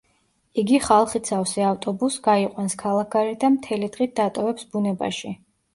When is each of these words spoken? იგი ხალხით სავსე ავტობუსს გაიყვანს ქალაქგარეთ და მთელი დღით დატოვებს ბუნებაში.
იგი 0.61 0.79
ხალხით 0.85 1.29
სავსე 1.31 1.65
ავტობუსს 1.73 2.23
გაიყვანს 2.29 2.79
ქალაქგარეთ 2.85 3.43
და 3.45 3.53
მთელი 3.59 3.95
დღით 3.99 4.21
დატოვებს 4.23 4.71
ბუნებაში. 4.75 5.39